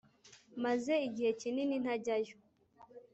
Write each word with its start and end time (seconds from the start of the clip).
Maze 0.63 0.93
igihe 1.07 1.31
kinini 1.39 1.75
ntajyayo 1.83 2.35